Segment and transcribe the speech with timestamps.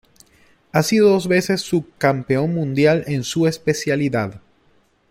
[0.71, 4.41] Ha sido dos veces sub campeón mundial en su especialidad.